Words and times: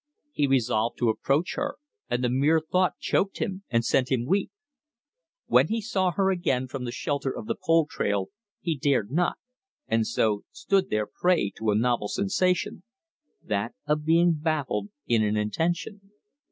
He 0.31 0.47
resolved 0.47 0.97
to 0.97 1.09
approach 1.09 1.53
her, 1.57 1.75
and 2.09 2.23
the 2.23 2.29
mere 2.31 2.59
thought 2.59 2.97
choked 2.97 3.37
him 3.37 3.63
and 3.69 3.85
sent 3.85 4.11
him 4.11 4.25
weak. 4.25 4.49
When 5.45 5.67
he 5.67 5.79
saw 5.79 6.09
her 6.09 6.31
again 6.31 6.67
from 6.67 6.85
the 6.85 6.91
shelter 6.91 7.29
of 7.29 7.45
the 7.45 7.53
pole 7.53 7.85
trail, 7.87 8.29
he 8.61 8.75
dared 8.75 9.11
not, 9.11 9.37
and 9.87 10.07
so 10.07 10.41
stood 10.51 10.89
there 10.89 11.05
prey 11.05 11.51
to 11.57 11.69
a 11.69 11.75
novel 11.75 12.07
sensation, 12.07 12.81
that 13.43 13.75
of 13.85 14.03
being 14.03 14.33
baffled 14.33 14.89
in 15.05 15.21
an 15.21 15.37
intention. 15.37 16.09